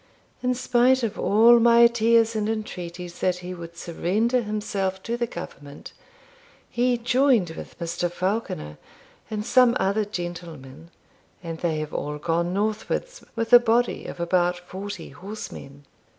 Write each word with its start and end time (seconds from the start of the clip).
In 0.41 0.55
spite 0.55 1.03
of 1.03 1.19
all 1.19 1.59
my 1.59 1.85
tears 1.85 2.35
and 2.35 2.49
entreaties 2.49 3.19
that 3.19 3.35
he 3.45 3.53
would 3.53 3.77
surrender 3.77 4.41
himself 4.41 5.03
to 5.03 5.15
the 5.15 5.27
government, 5.27 5.93
he 6.67 6.97
joined 6.97 7.51
with 7.51 7.77
Mr. 7.77 8.11
Falconer 8.11 8.79
and 9.29 9.45
some 9.45 9.77
other 9.79 10.03
gentlemen, 10.03 10.89
and 11.43 11.59
they 11.59 11.77
have 11.81 11.93
all 11.93 12.17
gone 12.17 12.51
northwards, 12.51 13.23
with 13.35 13.53
a 13.53 13.59
body 13.59 14.07
of 14.07 14.19
about 14.19 14.57
forty 14.57 15.09
horsemen. 15.09 15.85